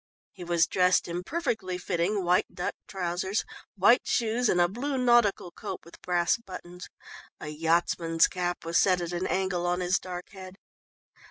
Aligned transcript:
He 0.31 0.43
was 0.43 0.65
dressed 0.65 1.07
in 1.07 1.21
perfectly 1.23 1.77
fitting 1.77 2.23
white 2.23 2.55
duck 2.55 2.73
trousers, 2.87 3.45
white 3.75 4.07
shoes, 4.07 4.49
and 4.49 4.59
a 4.59 4.67
blue 4.67 4.97
nautical 4.97 5.51
coat 5.51 5.81
with 5.83 6.01
brass 6.01 6.37
buttons; 6.37 6.89
a 7.39 7.49
yachtsman's 7.49 8.27
cap 8.27 8.65
was 8.65 8.79
set 8.79 8.99
at 8.99 9.11
an 9.13 9.27
angle 9.27 9.67
on 9.67 9.79
his 9.79 9.99
dark 9.99 10.29
head. 10.31 10.55